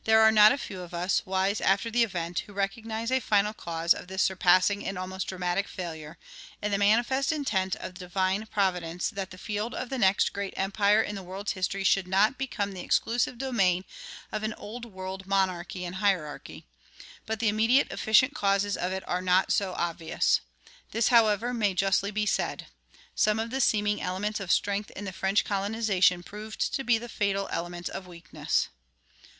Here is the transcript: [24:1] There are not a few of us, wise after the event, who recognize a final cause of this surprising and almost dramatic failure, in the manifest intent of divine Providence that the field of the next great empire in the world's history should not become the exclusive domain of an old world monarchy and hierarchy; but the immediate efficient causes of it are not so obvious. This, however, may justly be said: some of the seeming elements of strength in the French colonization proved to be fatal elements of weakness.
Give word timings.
[24:1] 0.00 0.04
There 0.06 0.20
are 0.22 0.32
not 0.32 0.50
a 0.50 0.58
few 0.58 0.80
of 0.80 0.92
us, 0.92 1.24
wise 1.24 1.60
after 1.60 1.88
the 1.88 2.02
event, 2.02 2.40
who 2.40 2.52
recognize 2.52 3.12
a 3.12 3.20
final 3.20 3.54
cause 3.54 3.94
of 3.94 4.08
this 4.08 4.20
surprising 4.20 4.84
and 4.84 4.98
almost 4.98 5.28
dramatic 5.28 5.68
failure, 5.68 6.18
in 6.60 6.72
the 6.72 6.78
manifest 6.78 7.30
intent 7.30 7.76
of 7.76 7.94
divine 7.94 8.44
Providence 8.46 9.08
that 9.10 9.30
the 9.30 9.38
field 9.38 9.72
of 9.72 9.88
the 9.88 9.98
next 9.98 10.32
great 10.32 10.52
empire 10.56 11.00
in 11.00 11.14
the 11.14 11.22
world's 11.22 11.52
history 11.52 11.84
should 11.84 12.08
not 12.08 12.38
become 12.38 12.72
the 12.72 12.80
exclusive 12.80 13.38
domain 13.38 13.84
of 14.32 14.42
an 14.42 14.52
old 14.54 14.84
world 14.84 15.28
monarchy 15.28 15.84
and 15.84 15.94
hierarchy; 16.02 16.66
but 17.24 17.38
the 17.38 17.48
immediate 17.48 17.86
efficient 17.92 18.34
causes 18.34 18.76
of 18.76 18.90
it 18.90 19.04
are 19.06 19.22
not 19.22 19.52
so 19.52 19.74
obvious. 19.74 20.40
This, 20.90 21.06
however, 21.06 21.54
may 21.54 21.72
justly 21.72 22.10
be 22.10 22.26
said: 22.26 22.66
some 23.14 23.38
of 23.38 23.50
the 23.50 23.60
seeming 23.60 24.02
elements 24.02 24.40
of 24.40 24.50
strength 24.50 24.90
in 24.96 25.04
the 25.04 25.12
French 25.12 25.44
colonization 25.44 26.24
proved 26.24 26.74
to 26.74 26.82
be 26.82 26.98
fatal 27.06 27.48
elements 27.52 27.88
of 27.88 28.08
weakness. 28.08 28.66